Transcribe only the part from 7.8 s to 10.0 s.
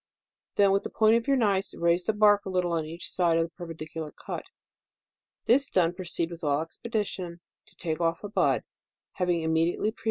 off a bud, having immediately previ* $ 2 'J10 DECEMBER.